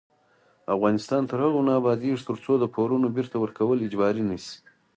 [0.75, 4.55] افغانستان تر هغو نه ابادیږي، ترڅو د پورونو بیرته ورکول اجباري نشي.